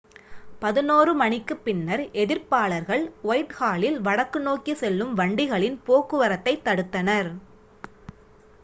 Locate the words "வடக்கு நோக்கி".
4.01-4.75